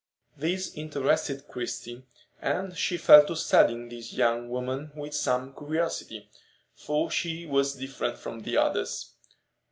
[0.35, 2.01] This interested Christie,
[2.41, 6.27] and she fell to studying this young woman with some curiosity,
[6.73, 9.13] for she was different from the others.